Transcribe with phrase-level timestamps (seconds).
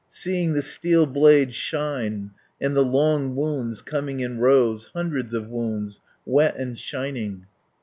[0.09, 6.01] Seeing the steel blade shine, and the long wounds coming in rows, hundreds of wounds,
[6.25, 7.45] wet and shining."